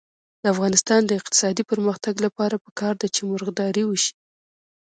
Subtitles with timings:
[0.41, 4.13] د افغانستان د اقتصادي پرمختګ لپاره پکار ده چې مرغداري وشي.